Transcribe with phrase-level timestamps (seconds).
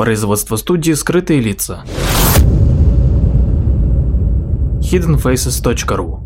[0.00, 1.84] Производство студии «Скрытые лица».
[4.80, 6.20] hiddenfaces.ru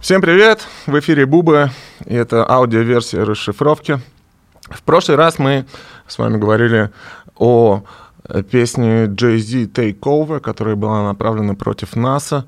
[0.00, 0.66] Всем привет!
[0.86, 1.70] В эфире Буба,
[2.06, 4.00] и это аудиоверсия расшифровки.
[4.68, 5.64] В прошлый раз мы
[6.08, 6.90] с вами говорили
[7.36, 7.84] о
[8.50, 12.46] песне Jay-Z Take Over, которая была направлена против НАСА,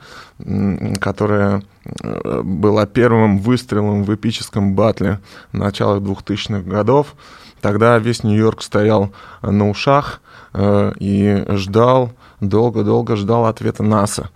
[1.01, 5.21] которая э, была первым выстрелом в эпическом батле
[5.53, 7.15] начала 2000-х годов.
[7.61, 9.13] Тогда весь Нью-Йорк стоял
[9.43, 10.21] на ушах
[10.55, 14.31] э, и ждал, долго-долго ждал ответа НАСА.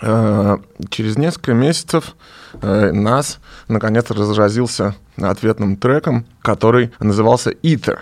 [0.00, 0.58] Э,
[0.90, 2.14] через несколько месяцев
[2.60, 7.98] э, НАС наконец разразился ответным треком, который назывался «Ether».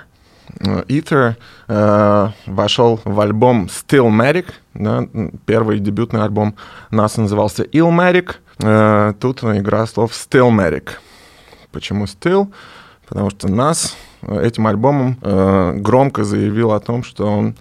[0.61, 1.37] Ether
[1.69, 5.07] э, вошел в альбом Stillmatic, да,
[5.45, 6.55] первый дебютный альбом
[6.91, 10.91] нас назывался Illmatic, э, тут игра слов Stillmatic.
[11.73, 12.53] Почему Still?
[13.09, 17.55] Потому что нас этим альбомом э, громко заявил о том, что он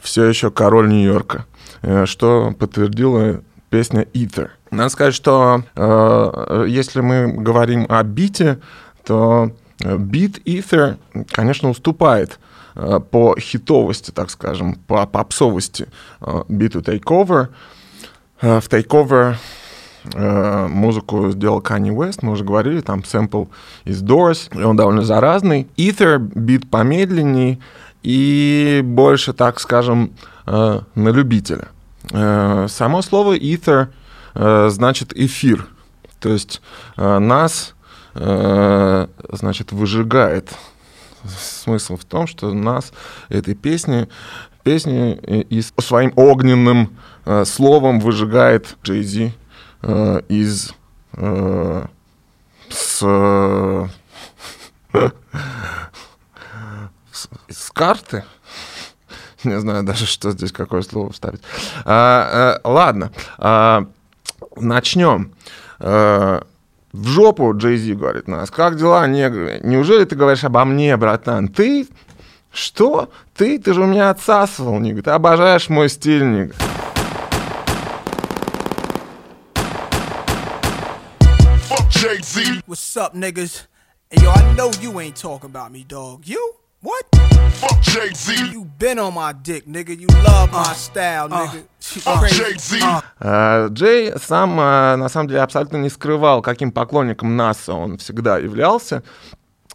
[0.00, 1.46] все еще король Нью-Йорка,
[1.82, 4.50] э, что подтвердила песня Ether.
[4.70, 8.60] Надо сказать, что э, если мы говорим о бите,
[9.04, 9.50] то
[9.82, 10.96] Beat Ether,
[11.30, 12.38] конечно, уступает
[12.74, 15.88] э, по хитовости, так скажем, по попсовости
[16.20, 17.48] э, биту Takeover.
[18.40, 19.36] Э, в Takeover
[20.68, 23.44] музыку сделал Kanye West, мы уже говорили, там сэмпл
[23.84, 25.68] из Doors, и он довольно заразный.
[25.76, 27.60] Ether бит помедленней
[28.02, 30.10] и больше, так скажем,
[30.44, 31.68] на любителя.
[32.10, 33.90] Само слово Ether
[34.34, 35.68] значит эфир,
[36.18, 36.60] то есть
[36.96, 37.74] нас
[38.14, 40.50] Э, значит, выжигает.
[41.24, 42.92] Смысл в том, что нас
[43.28, 44.08] этой песни,
[44.64, 49.34] песни и своим огненным э, словом выжигает Джей
[49.82, 50.74] э, из
[52.68, 52.98] с,
[57.12, 58.24] с, с карты.
[59.44, 61.42] Не знаю даже, что здесь, какое слово вставить.
[61.84, 63.86] А, а, ладно, а,
[64.56, 65.32] начнем.
[65.80, 66.46] А,
[66.92, 68.50] в жопу Джей говорит нас.
[68.50, 69.60] Как дела, негры?
[69.62, 71.48] Неужели ты говоришь обо мне, братан?
[71.48, 71.88] Ты?
[72.52, 73.10] Что?
[73.34, 73.58] Ты?
[73.58, 75.02] Ты же у меня отсасывал, нигга.
[75.02, 76.54] Ты обожаешь мой стиль, нигга.
[82.66, 83.68] What's up, niggas?
[84.10, 86.26] Hey, yo, I know you ain't talking about me, dog.
[86.26, 86.61] You?
[86.82, 87.06] What?
[87.60, 88.50] Fuck Jay-Z.
[88.52, 89.96] You been on my dick, nigga.
[89.96, 91.62] You love my style, nigga.
[91.78, 92.80] Fuck Jay-Z.
[93.72, 99.04] Джей сам, на самом деле, абсолютно не скрывал, каким поклонником НАСА он всегда являлся.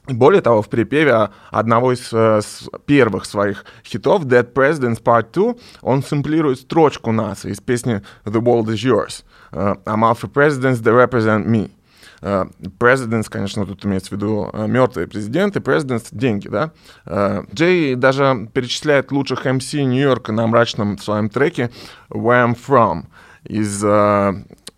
[0.07, 2.41] Более того, в припеве одного из э,
[2.85, 8.67] первых своих хитов Dead Presidents Part 2 он сэмплирует строчку НАСА из песни The World
[8.67, 9.23] Is Yours.
[9.51, 11.71] Uh, I'm out for presidents that represent me.
[12.19, 16.71] Президент, конечно, тут имеется в виду э, мертвые президенты, президент— деньги, да.
[17.05, 21.69] Э, Джей даже перечисляет лучших МС Нью-Йорка на мрачном своем треке
[22.09, 23.05] «Where I'm From»
[23.43, 24.33] из э,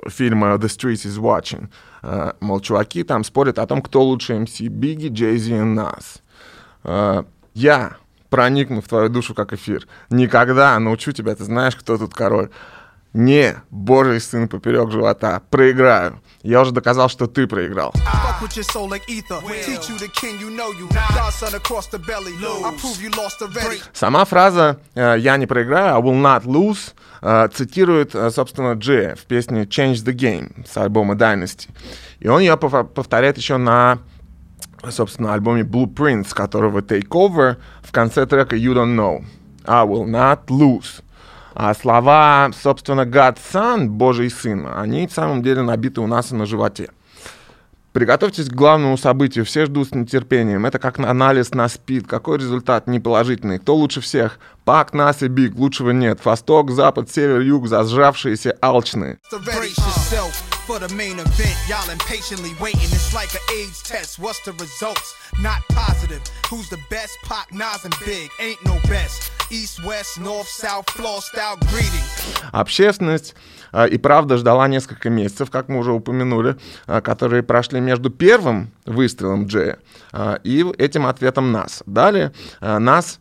[0.08, 1.70] фильма «The Street is Watching».
[2.40, 6.22] Мол, чуваки там спорят о том, кто лучше МС Бигги, Джей-Зи и Нас.
[7.54, 7.98] Я
[8.30, 9.88] проникну в твою душу как эфир.
[10.10, 12.50] Никогда научу тебя, ты знаешь, кто тут король.
[13.14, 15.42] Не, божий сын поперек живота.
[15.50, 16.22] Проиграю.
[16.44, 17.94] Я уже доказал, что ты проиграл.
[23.94, 29.16] Сама фраза э, «я не проиграю», I will not lose, э, цитирует, э, собственно, Джея
[29.16, 31.68] в песне Change the Game с альбома Dynasty.
[32.20, 34.00] И он ее повторяет еще на
[34.92, 39.26] собственно, альбоме Blueprints, которого Take Over в конце трека You Don't Know.
[39.66, 41.02] I will not lose.
[41.62, 46.36] А слова, собственно, God Son, Божий Сын, они в самом деле набиты у нас и
[46.36, 46.90] на животе.
[47.92, 50.66] Приготовьтесь к главному событию, все ждут с нетерпением.
[50.66, 52.08] Это как анализ на СПИД.
[52.08, 53.60] Какой результат неположительный?
[53.60, 54.40] Кто лучше всех?
[54.64, 55.56] Пак, Нас и Биг.
[55.56, 56.24] Лучшего нет.
[56.24, 59.18] Восток, Запад, Север, Юг, зажравшиеся алчные.
[60.70, 61.58] For the main event.
[61.68, 62.90] Y'all impatiently waiting.
[62.98, 64.20] It's like an AIDS test.
[64.20, 65.16] What's the results?
[65.42, 66.22] Not positive.
[66.48, 67.18] Who's the best?
[67.24, 68.30] Pac, Nas, and Big.
[68.40, 69.32] Ain't no best.
[69.50, 72.06] East, West, North, South, floor style greeting.
[72.52, 73.34] Общественность
[73.72, 76.56] а, и правда ждала несколько месяцев, как мы уже упомянули,
[76.86, 79.80] а, которые прошли между первым выстрелом Джея
[80.14, 81.82] а, и этим ответом нас.
[81.88, 83.20] Далее нас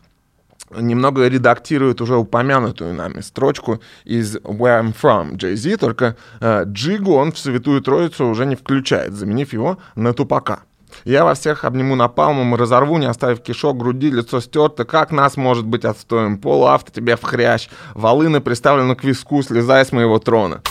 [0.76, 7.32] немного редактирует уже упомянутую нами строчку из Where I'm From Jay-Z, только э, Джигу он
[7.32, 10.60] в Святую Троицу уже не включает, заменив его на Тупака.
[11.04, 14.84] Я во всех обниму напалмом и разорву, не оставив кишок, груди, лицо стерто.
[14.84, 16.38] Как нас может быть отстоем?
[16.38, 17.68] Пол авто тебе в хрящ.
[17.94, 20.62] Волыны приставлены к виску, слезай с моего трона.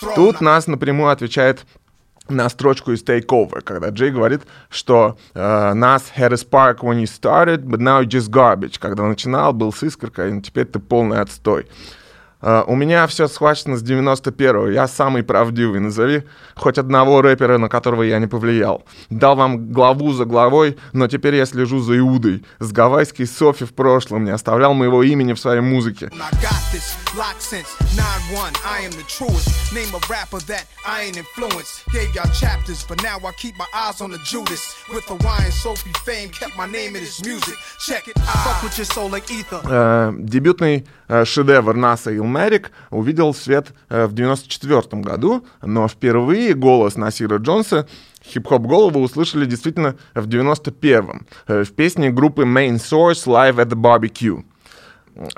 [0.00, 0.14] Throne.
[0.14, 1.66] Тут нас напрямую отвечает
[2.30, 7.64] на строчку из Takeover, когда Джей говорит, что э, нас a spark when you started,
[7.64, 8.78] but now just garbage.
[8.78, 11.66] Когда начинал, был с искоркой, но теперь ты полный отстой.
[12.42, 14.68] Uh, у меня все схвачено с 91-го.
[14.68, 15.80] Я самый правдивый.
[15.80, 16.22] Назови
[16.54, 18.84] хоть одного рэпера, на которого я не повлиял.
[19.10, 22.44] Дал вам главу за главой, но теперь я слежу за Иудой.
[22.58, 26.10] С гавайской Софи в прошлом не оставлял моего имени в своей музыке.
[26.12, 28.56] I got this lock since 9-1.
[28.64, 29.48] I am the truest.
[29.74, 31.84] Name a rapper that I ain't influenced.
[31.92, 34.62] Gave y'all chapters, but now I keep my eyes on the Judas.
[34.88, 37.54] With Hawaiian Sophie fame, kept my name in his music.
[37.86, 38.16] Check it.
[38.16, 39.60] I fuck with your soul like ether.
[39.64, 46.96] Э, дебютный э, шедевр НАСА Илмерик увидел свет э, в 94 году, но впервые голос
[46.96, 47.88] Насира Джонса
[48.24, 53.76] хип-хоп голову услышали действительно в 91-м э, в песне группы Main Source Live at the
[53.76, 54.44] Barbecue.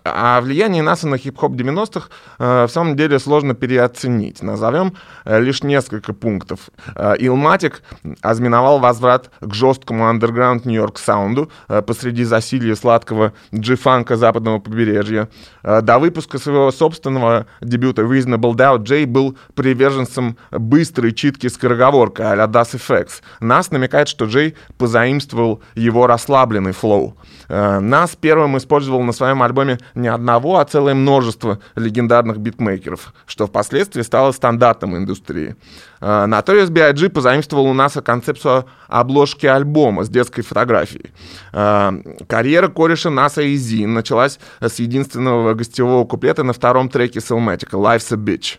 [0.05, 2.09] А влияние НАСА на хип-хоп 90-х
[2.39, 4.43] э, в самом деле сложно переоценить.
[4.43, 4.95] Назовем
[5.25, 6.71] э, лишь несколько пунктов.
[6.95, 7.83] Э, Илматик
[8.21, 15.29] ознаменовал возврат к жесткому андерграунд Нью-Йорк саунду э, посреди засилья сладкого джи-фанка западного побережья.
[15.65, 22.45] Э, до выпуска своего собственного дебюта Reasonable Doubt Джей был приверженцем быстрой читки скороговоркой а-ля
[22.45, 23.23] Das FX.
[23.41, 27.17] Нас намекает, что Джей позаимствовал его расслабленный флоу.
[27.49, 33.47] Э, Нас первым использовал на своем альбоме не одного, а целое множество легендарных битмейкеров, что
[33.47, 35.57] впоследствии стало стандартом индустрии.
[36.01, 37.11] Notorious B.I.G.
[37.11, 41.13] позаимствовал у нас концепцию обложки альбома с детской фотографией.
[41.53, 41.93] Э,
[42.29, 48.17] Карьера кореша Наса Изи началась с единственного гостевого куплета на втором треке Cellmatic «Life's a
[48.17, 48.59] Bitch».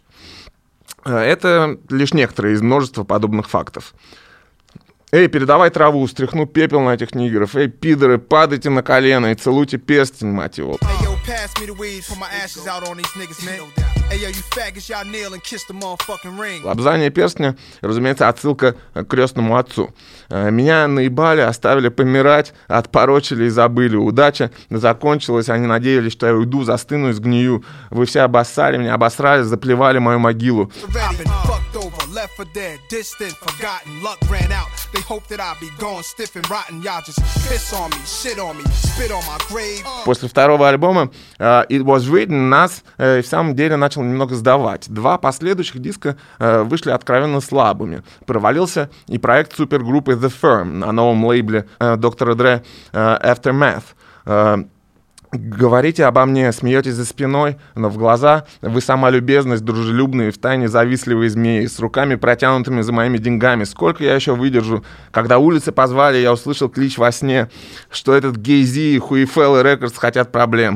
[1.06, 3.94] Э, Это лишь некоторые из множества подобных фактов.
[5.13, 7.56] Эй, передавай траву, стряхну пепел на этих нигеров.
[7.56, 10.80] Эй, пидоры, падайте на колено и целуйте перстень, мать его.
[10.81, 11.13] Hey yo,
[16.63, 19.94] Лобзание перстня, разумеется, отсылка к крестному отцу.
[20.29, 23.95] Э, Меня наебали, оставили помирать, отпорочили и забыли.
[23.95, 27.63] Удача закончилась, они надеялись, что я уйду, застыну и сгнию.
[27.89, 30.71] Вы все обоссали меня, обосрали, заплевали мою могилу.
[30.94, 34.01] I've been fucked over, left for dead, distant, forgotten.
[34.03, 34.67] Luck ran out.
[34.94, 36.81] They hope that I'll be gone, stiff and rotten.
[36.83, 39.83] Y'all just piss on me, shit on me, spit on my grave.
[40.06, 41.09] После второго альбома
[41.39, 44.90] э, It Was Written нас э, в самом деле начал немного сдавать.
[44.90, 48.04] Два последующих диска э, вышли откровенно слабыми.
[48.25, 53.84] Провалился и проект супергруппы The Firm на новом лейбле э, доктора Дре э, Aftermath.
[54.25, 54.63] Э,
[55.33, 61.31] Говорите обо мне, смеетесь за спиной, но в глаза вы сама любезность, дружелюбные, втайне завистливые
[61.31, 63.63] змеи, с руками протянутыми за моими деньгами.
[63.63, 64.85] Сколько я еще выдержу?
[65.12, 67.50] Когда улицы позвали, я услышал клич во сне,
[67.89, 70.75] что этот Гейзи и Хуифел и Рекордс хотят проблем.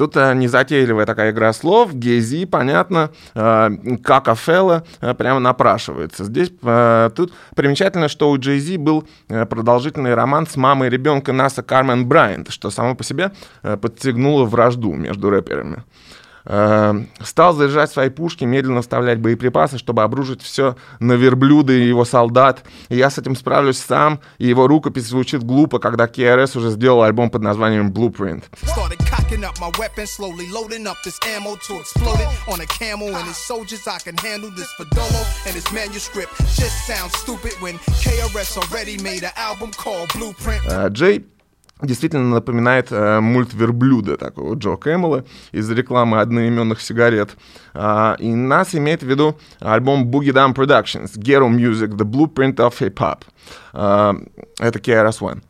[0.00, 1.94] Talk Тут незатейливая такая игра слов.
[1.94, 3.70] Гейзи, понятно, э,
[4.02, 6.24] как Афелла э, прямо напрашивается.
[6.24, 12.06] Здесь э, тут примечательно, что у Джей-Зи был продолжительный роман с мамой ребенка Наса Кармен
[12.06, 13.30] Брайант, что само по себе
[13.62, 15.84] подстегнуло вражду между рэперами.
[16.42, 22.64] Стал заряжать свои пушки, медленно вставлять боеприпасы, чтобы обрушить все на верблюда и его солдат.
[22.88, 27.02] И я с этим справлюсь сам, и его рукопись звучит глупо, когда KRS уже сделал
[27.02, 28.44] альбом под названием Blueprint.
[29.40, 33.08] Cocking up my weapon, slowly loading up this ammo to explode it on a camel
[33.08, 33.86] and his soldiers.
[33.86, 36.36] I can handle this Fadolo and his manuscript.
[36.56, 40.60] Just sounds stupid when KRS already made an album called Blueprint.
[40.66, 41.24] Э, Джей
[41.80, 47.36] действительно напоминает э, мульт верблюда такого Джо Кэмела из рекламы одноименных сигарет.
[47.72, 52.78] А, и нас имеет в виду альбом Boogie Down Productions, Ghetto Music, The Blueprint of
[52.80, 53.22] Hip Hop.
[53.72, 54.14] А,
[54.58, 55.40] это KRS-One.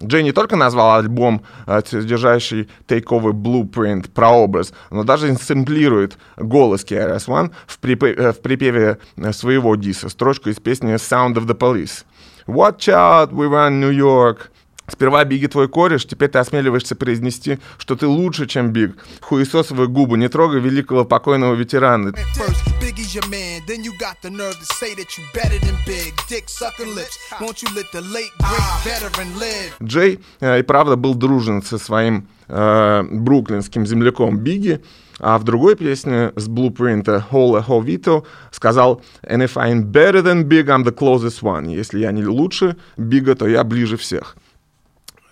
[0.00, 7.52] Джей не только назвал альбом, э, содержащий тейковый Blueprint, прообраз, но даже инсэмплирует голос KRS-One
[7.66, 12.04] в, припе- э, в припеве э, своего диса, строчку из песни Sound of the Police.
[12.46, 14.50] Watch out, we run New York.
[14.88, 18.96] Сперва Биги твой кореш, теперь ты осмеливаешься произнести, что ты лучше, чем Биг.
[19.20, 22.08] Хуесосовые губы, не трогай великого покойного ветерана.
[22.36, 25.76] First, Biggie's your man, then you got the nerve to say that you better than
[25.86, 26.12] Big.
[26.28, 29.72] Dick sucking lips, won't you let the late great veteran live?
[29.82, 34.82] Джей э, и правда был дружен со своим э, бруклинским земляком Биги,
[35.20, 40.66] а в другой песне с блупринта Hola Hovito сказал «And if I'm better than Big,
[40.66, 41.72] I'm the closest one».
[41.72, 44.36] Если я не лучше Бига, то я ближе всех.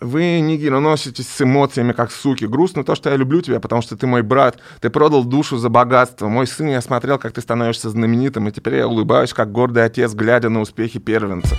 [0.00, 2.46] Вы, нигеры, носитесь с эмоциями, как суки.
[2.46, 4.58] Грустно то, что я люблю тебя, потому что ты мой брат.
[4.80, 6.28] Ты продал душу за богатство.
[6.28, 10.14] Мой сын, я смотрел, как ты становишься знаменитым, и теперь я улыбаюсь, как гордый отец,
[10.14, 11.54] глядя на успехи первенца.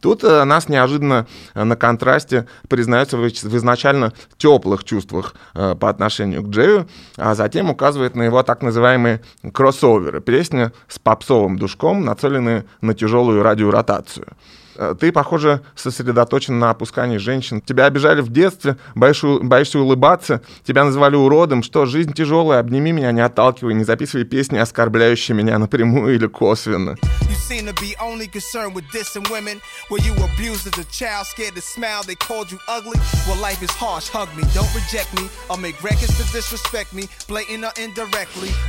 [0.00, 5.90] Тут э, нас неожиданно э, на контрасте признаются в, в изначально теплых чувствах э, по
[5.90, 9.22] отношению к Джею, а затем указывает на его так называемые
[9.52, 14.28] кроссоверы, песни с попсовым душком, нацеленные на тяжелую радиоротацию.
[14.76, 17.60] Э, Ты, похоже, сосредоточен на опускании женщин.
[17.60, 21.62] Тебя обижали в детстве, боишься, боишься улыбаться, тебя называли уродом.
[21.62, 26.96] Что, жизнь тяжелая, обними меня, не отталкивай, не записывай песни, оскорбляющие меня напрямую или косвенно.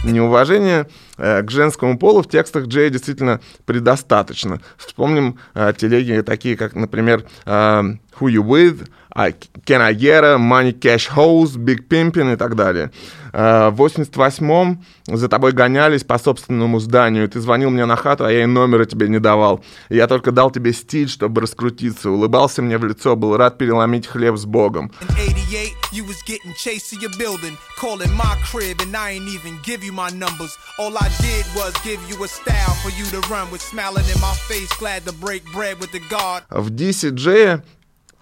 [0.03, 0.87] Неуважение
[1.17, 4.61] к женскому полу в текстах Джея действительно предостаточно.
[4.77, 7.83] Вспомним э, телеги такие, как, например, э,
[8.19, 9.33] Who You With, I,
[9.65, 12.91] Can I Get a, Money Cash House, Big Pimpin' и так далее.
[13.33, 17.27] Э, В 88-м за тобой гонялись по собственному зданию.
[17.27, 19.63] Ты звонил мне на хату, а я и номера тебе не давал.
[19.89, 22.11] Я только дал тебе стиль, чтобы раскрутиться.
[22.11, 24.91] Улыбался мне в лицо, был рад переломить хлеб с Богом.
[25.01, 29.27] In 88, you was getting chased to your building, calling my crib, and I ain't
[29.29, 30.55] even give you my numbers.
[30.77, 34.19] All I did was give you a style for you to run with, smiling in
[34.21, 36.43] my face, glad to break bread with the God.
[36.49, 37.63] В Джея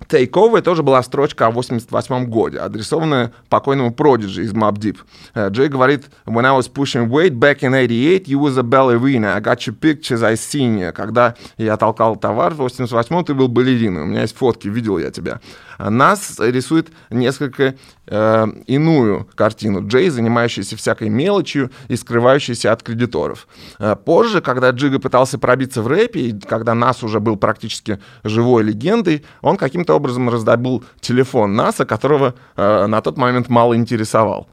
[0.07, 4.97] Тейковой тоже была строчка о 88 годе, адресованная покойному Продиджи из Mob Deep.
[5.33, 9.35] Э, Джей говорит, «When I was pushing weight back in 88, you was a ballerina.
[9.35, 10.91] I got your pictures, I seen you».
[10.91, 14.03] Когда я толкал товар в 88 ты был балериной.
[14.03, 15.39] У меня есть фотки, видел я тебя.
[15.77, 17.75] А Нас рисует несколько
[18.08, 19.86] э, иную картину.
[19.88, 23.48] Джей, занимающийся всякой мелочью и скрывающийся от кредиторов.
[23.79, 28.63] Э, Позже, когда Джига пытался пробиться в рэпе, и когда Нас уже был практически живой
[28.63, 34.48] легендой, он каким-то образом раздобыл телефон Наса, которого э, на тот момент мало интересовал.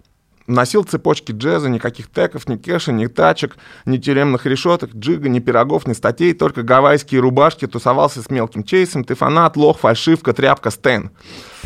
[0.47, 3.57] Носил цепочки джеза, никаких теков, ни кэша, ни тачек,
[3.87, 9.05] ни тюремных решеток, джига, ни пирогов, ни статей, только гавайские рубашки, тусовался с мелким чейсом,
[9.05, 11.11] ты фанат, лох, фальшивка, тряпка, стен.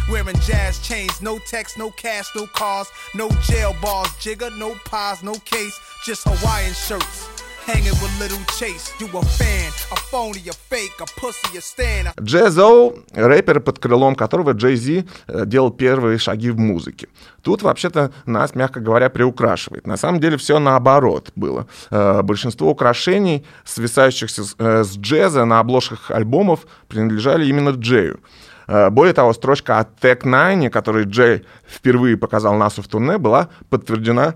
[0.09, 5.21] Wearing jazz chains, no text, no cash, no cars, no jail bars, jigger, no pies,
[5.25, 7.35] no case, just Hawaiian shirts.
[7.66, 12.12] Hanging with little Chase, you a fan, a phony, a fake, a pussy, a stand.
[12.20, 17.08] Джезоу, рэпер, под крылом которого Джей Зи э, делал первые шаги в музыке.
[17.42, 19.85] Тут, вообще-то, нас, мягко говоря, приукрашивает.
[19.85, 21.66] На самом деле все наоборот было.
[21.90, 28.20] Э, Большинство украшений, свисающихся с, э, джеза на обложках альбомов, принадлежали именно Джею.
[28.68, 34.35] Более того, строчка от Tech Nine, которую Джей впервые показал Насу в турне, была подтверждена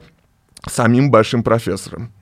[0.68, 2.12] самим большим профессором.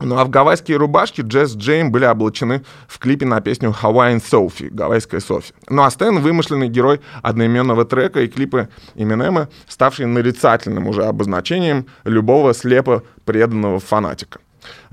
[0.00, 4.68] Ну а в гавайские рубашки Джесс Джейм были облачены в клипе на песню Hawaiian Sophie,
[4.70, 5.52] гавайская Софи.
[5.68, 12.54] Ну а Стэн— вымышленный герой одноименного трека и клипа Эминема, ставший нарицательным уже обозначением любого
[12.54, 14.40] слепо преданного фанатика.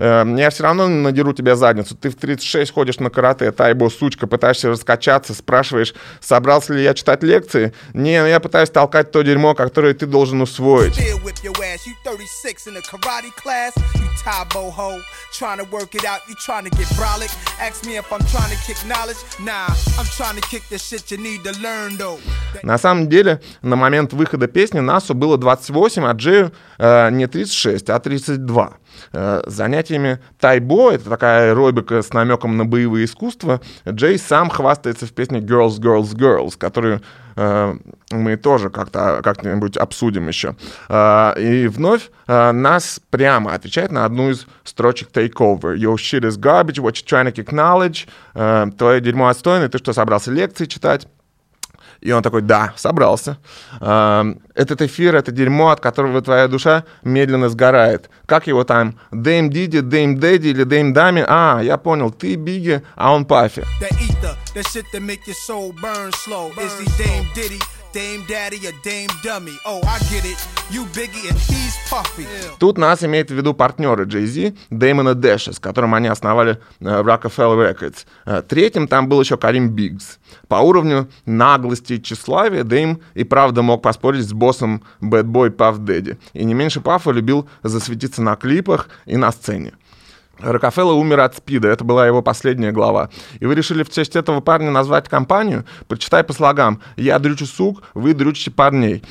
[0.01, 1.95] Э, Я все равно надеру тебе задницу.
[1.95, 7.21] Ты в 36 ходишь на карате, тайбо, сучка, пытаешься раскачаться, спрашиваешь, собрался ли я читать
[7.21, 7.71] лекции.
[7.93, 10.97] Не, я пытаюсь толкать то дерьмо, которое ты должен усвоить.
[10.97, 11.85] Still whip your ass.
[11.85, 13.73] You 36 in a karate class.
[13.95, 14.99] You tie boho.
[15.37, 16.21] Trying to work it out.
[16.27, 17.29] You trying to get brolic.
[17.61, 19.17] Ask me if I'm trying to kick knowledge.
[19.39, 19.67] Nah,
[19.99, 22.19] I'm trying to kick the shit you need to learn though.
[22.63, 27.89] На самом деле, на момент выхода песни Насу было 28, а Джею э, не 36,
[27.89, 28.73] а 32.
[29.13, 29.41] Э,
[29.91, 35.39] занятиями тайбо, это такая аэробика с намеком на боевые искусства, Джей сам хвастается в песне
[35.39, 37.01] Girls, Girls, Girls, которую
[37.35, 37.75] э,
[38.11, 40.55] мы тоже как-то как-нибудь обсудим еще.
[40.89, 45.75] Э, и вновь э, нас прямо отвечает на одну из строчек Takeover.
[45.75, 48.07] Your shit is garbage, what you trying to kick knowledge.
[48.33, 51.07] Э, твое дерьмо отстойное, ты что, собрался лекции читать?
[52.01, 53.37] И он такой, да, собрался.
[53.79, 58.09] Эм, Этот эфир, это дерьмо, от которого твоя душа медленно сгорает.
[58.25, 58.99] Как его там?
[59.11, 61.23] Дэйм Диди, Дэйм Дэдди или Дэйм Дами?
[61.27, 63.25] А, я понял, ты Биги, а он
[67.35, 67.80] Diddy?
[72.57, 77.73] Тут нас имеет в виду партнеры Jay-Z, Дэймона Дэша, с которым они основали э, Rockefeller
[77.73, 78.05] Records.
[78.25, 80.19] Э, Третьим там был еще Карим Биггс.
[80.47, 85.79] По уровню наглости и тщеславия Дэйм и правда мог поспорить с боссом Bad Boy Puff
[85.79, 86.17] Daddy.
[86.31, 89.73] И не меньше Пафа любил засветиться на клипах и на сцене.
[90.41, 93.09] Рокфеллер умер от СПИДа, это была его последняя глава.
[93.39, 95.65] И вы решили в честь этого парня назвать компанию?
[95.87, 96.81] Прочитай по слогам.
[96.97, 99.03] Я дрючу сук, вы дрючите парней.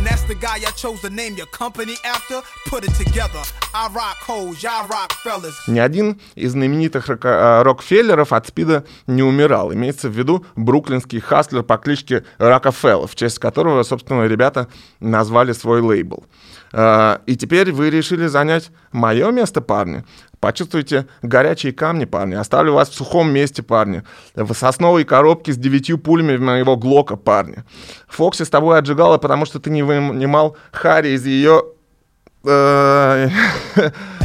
[0.00, 2.40] And that's the guy I chose to name your company after.
[2.70, 3.42] Put it together.
[3.74, 5.54] I rock hoes, y'all rock fellas.
[5.66, 9.74] Ни один из знаменитых э, Рокфеллеров от СПИДа не умирал.
[9.74, 14.68] Имеется в виду бруклинский хаслер по кличке Рокфеллер, в честь которого, собственно, ребята
[15.00, 16.24] назвали свой лейбл.
[16.72, 20.04] Э, И теперь вы решили занять мое место, парни?
[20.40, 22.34] Почувствуйте горячие камни, парни.
[22.34, 24.02] Оставлю вас в сухом месте, парни.
[24.34, 27.64] В сосновой коробке с девятью пулями моего Глока, парни.
[28.08, 31.64] Фокси с тобой отжигала, потому что ты не вынимал Харри из ее...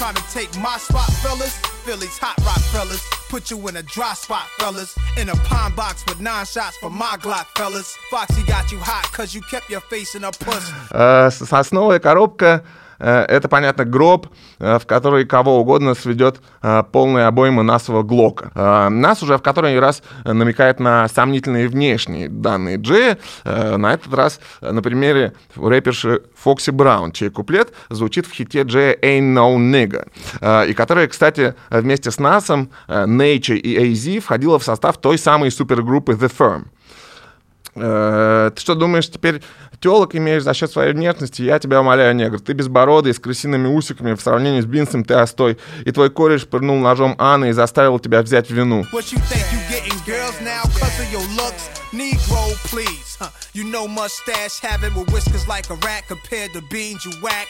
[0.00, 1.56] trying to take my spot, fellas.
[1.84, 3.02] Philly's hot rock, fellas.
[3.28, 4.96] Put you in a dry spot, fellas.
[5.18, 7.94] In a pine box with nine shots for my Glock, fellas.
[8.10, 10.70] Foxy got you hot cause you kept your face in a puss.
[10.90, 12.66] Э, с- Сосновая коробка э,
[13.05, 14.27] это, понятно, гроб,
[14.59, 18.51] э, в который кого угодно сведет э, полные обоймы насового глока.
[18.55, 23.17] Э, Нас уже в который раз э, намекает на сомнительные внешние данные Джея.
[23.43, 28.61] Э, На этот раз э, на примере рэперши Фокси Браун, чей куплет звучит в хите
[28.63, 30.07] Джея «Ain't No Nigga»,
[30.39, 35.17] э, и которая, кстати, вместе с Насом, э, Nature и AZ входила в состав той
[35.17, 36.63] самой супергруппы The Firm.
[37.75, 39.41] Э, Ты что думаешь, теперь
[39.79, 41.41] телок имеешь за счет своей внешности?
[41.41, 42.39] Я тебя умоляю, негр.
[42.39, 44.13] Ты безбородый, с крысиными усиками.
[44.13, 45.57] В сравнении с Бинсом ты остой.
[45.85, 48.85] И твой кореш пырнул ножом Анны и заставил тебя взять вину.
[51.93, 53.17] Negro, please.
[53.19, 53.27] Huh.
[53.53, 57.47] You know mustache having with whiskers like a rat compared to beans you whack.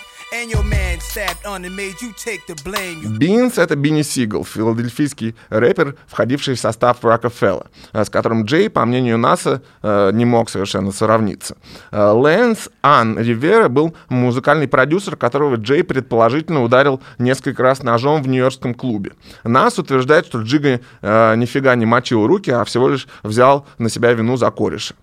[3.17, 9.17] Бинс— это Бинни Сигал, филадельфийский рэпер, входивший в состав Рокфелла, с которым Джей, по мнению
[9.17, 11.57] НАСА, э, не мог совершенно сравниться.
[11.91, 18.29] Э, Лэнс Ан Ривера был музыкальный продюсер, которого Джей предположительно ударил несколько раз ножом в
[18.29, 19.11] нью-йоркском клубе.
[19.43, 24.13] НАС утверждает, что Джига э, нифига не мочил руки, а всего лишь взял на себя
[24.13, 24.95] вину за кореша.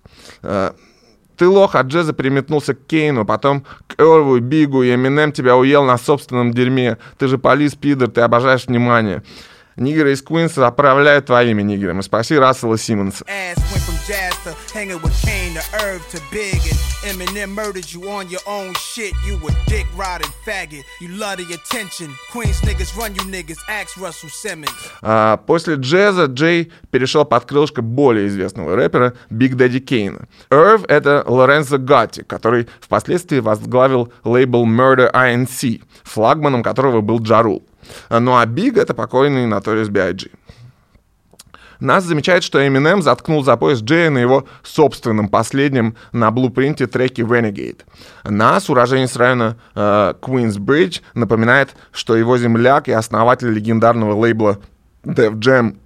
[1.39, 5.85] Ты лох от джеза переметнулся к Кейну, потом к Эрву, Бигу, и Эминем тебя уел
[5.85, 6.97] на собственном дерьме.
[7.17, 9.23] Ты же полис, пидор, ты обожаешь внимание.
[9.77, 12.01] Нигеры из Куинса отправляют твоими нигерами.
[12.01, 13.23] Спаси Рассела Симмонса.
[14.09, 16.59] Jaz to hanging with Kane to Irv to Big.
[17.05, 19.13] And Eminem murdered you on your own shit.
[19.25, 20.83] You a dick riding faggot.
[20.99, 22.15] You love the attention.
[22.31, 23.59] Queens niggas run you niggas.
[23.69, 24.73] Ask Russell Simmons.
[25.03, 30.27] А, после джеза Джей перешел под крылышко более известного рэпера Биг Дэдди Кейна.
[30.49, 37.63] Эрв— это Лорензо Гатти, который впоследствии возглавил лейбл Murder INC, флагманом которого был Ja Rule.
[38.09, 40.31] А, Ну а Биг— это покойный Notorious B.I.G.
[41.79, 47.21] Нас замечает, что Eminem заткнул за пояс Джея на его собственном последнем на блупринте треке
[47.21, 47.79] Renegade.
[48.25, 54.59] Нас, уроженец района э, Queensbridge, напоминает, что его земляк и основатель легендарного лейбла
[55.03, 55.77] Def Jam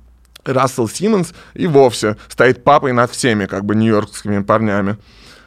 [0.45, 4.97] Рассел Симмонс и вовсе стоит папой над всеми, как бы, нью-йоркскими парнями.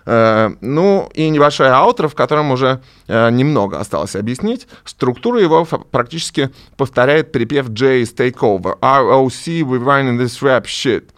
[0.07, 4.66] Э, ну и небольшое аутро, в котором уже э, немного осталось объяснить.
[4.85, 8.79] Структура его практически повторяет припев Jay из Takeover.
[8.81, 11.11] ROC, we running this rap shit.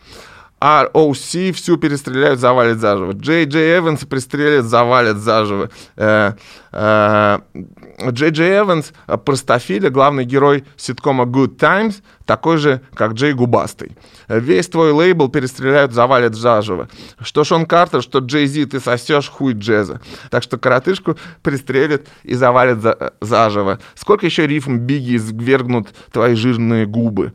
[0.60, 3.12] ROC всю перестреляют, завалят заживо.
[3.12, 5.70] Джей Джей Эванс пристрелят, завалят заживо.
[5.96, 6.32] Э,
[6.72, 7.38] э,
[8.10, 13.96] Джей Джей Эванс, э, простофиля, главный герой ситкома Good Times, такой же, как Джей Губастый.
[14.28, 16.88] Э, Весь твой лейбл перестреляют, завалят заживо.
[17.20, 20.00] Что Шон Картер, что Джей Зи, ты сосешь хуй джеза.
[20.30, 23.78] Так что коротышку пристрелят и завалят за- э, заживо.
[23.94, 27.32] Сколько еще рифм Бигги свергнут твои жирные губы?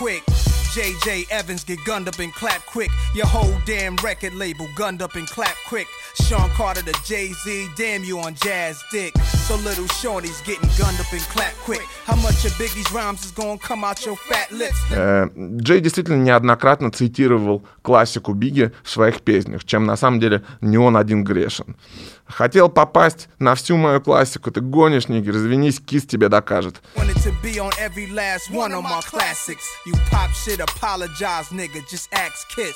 [0.00, 0.61] Get.
[0.72, 2.90] JJ Evans, get gunned up and clap quick.
[3.14, 5.86] Your whole damn record label gunned up and clap quick.
[6.24, 9.12] Sean Carter to Jay Z, damn you on jazz dick.
[9.46, 11.82] So little Shorty's getting gunned up and clap quick.
[12.06, 14.78] How much of Biggie's rhymes is gonna come out your fat lips?
[14.90, 20.78] Э, Джей действительно неоднократно цитировал классику Бигги в своих песнях, чем на самом деле не
[20.78, 21.76] он один грешен.
[22.24, 26.80] Хотел попасть на всю мою классику, ты гонишь, нигер, извинись, кис тебе докажет.
[27.22, 29.64] To be on every last one of my classics.
[29.86, 31.88] You pop shit, apologize, nigga.
[31.88, 32.74] Just ask Kiss.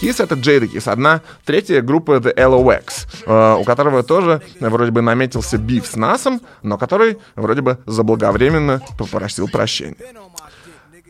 [0.00, 0.88] Kiss— это Jada Kiss.
[0.88, 6.40] Одна третья группа— это LOX, э, у которого тоже вроде бы наметился биф с Насом,
[6.62, 9.94] но который вроде бы заблаговременно попросил прощения.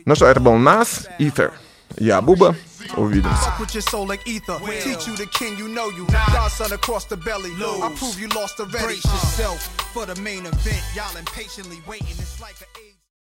[0.04, 1.50] Ну что, это был Нас, Ether.
[1.96, 2.56] Я Буба.
[2.90, 3.44] Ouvidas.
[3.44, 4.58] Fuck with your soul like ether.
[4.58, 4.80] Will.
[4.82, 6.06] Teach you the king, you know you.
[6.10, 6.26] Nah.
[6.32, 7.50] Godson across the belly.
[7.50, 7.82] Lose.
[7.82, 9.12] I prove you lost the Brace uh.
[9.12, 10.82] yourself for the main event.
[10.94, 12.08] Y'all impatiently waiting.
[12.08, 12.95] It's like an